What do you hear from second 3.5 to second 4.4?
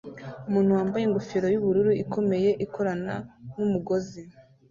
nu mugozi